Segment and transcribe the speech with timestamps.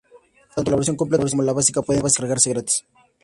[0.55, 2.77] Tanto la versión completa, como la básica pueden descargarse gratis.